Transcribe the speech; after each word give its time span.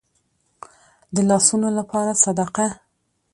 د 1.15 1.17
لاسونو 1.29 1.67
لپاره 1.77 2.11
صدقه. 2.23 2.67